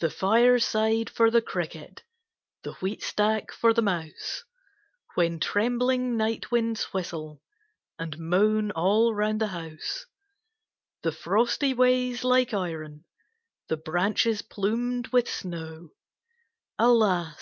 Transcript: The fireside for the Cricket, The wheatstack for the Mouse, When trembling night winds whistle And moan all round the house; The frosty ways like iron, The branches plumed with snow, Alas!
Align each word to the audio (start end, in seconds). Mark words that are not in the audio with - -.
The 0.00 0.10
fireside 0.10 1.08
for 1.08 1.30
the 1.30 1.40
Cricket, 1.40 2.02
The 2.64 2.72
wheatstack 2.82 3.52
for 3.52 3.72
the 3.72 3.80
Mouse, 3.80 4.42
When 5.14 5.38
trembling 5.38 6.16
night 6.16 6.50
winds 6.50 6.92
whistle 6.92 7.40
And 7.96 8.18
moan 8.18 8.72
all 8.72 9.14
round 9.14 9.40
the 9.40 9.46
house; 9.54 10.06
The 11.04 11.12
frosty 11.12 11.74
ways 11.74 12.24
like 12.24 12.52
iron, 12.52 13.04
The 13.68 13.76
branches 13.76 14.42
plumed 14.42 15.06
with 15.12 15.30
snow, 15.30 15.90
Alas! 16.76 17.40